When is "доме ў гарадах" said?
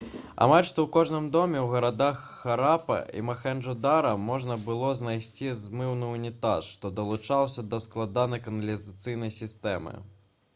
1.33-2.21